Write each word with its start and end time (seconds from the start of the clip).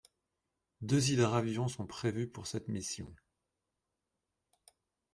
Deux 0.81 1.11
hydravions 1.11 1.67
sont 1.67 1.85
prévus 1.85 2.25
pour 2.27 2.47
cette 2.47 2.69
mission. 2.69 3.13